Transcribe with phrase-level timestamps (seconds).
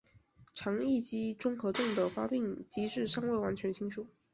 [0.55, 4.07] 肠易激综合征的发病机制尚未完全清楚。